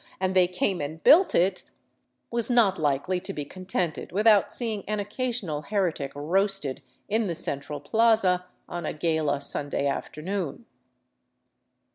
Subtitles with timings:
[0.19, 1.61] 'and they came and built it,"
[2.31, 7.79] was not likely to b( contented without seeing an occasional heretic roasted in the central
[7.79, 10.65] plaza on a gala Sunday afternoon.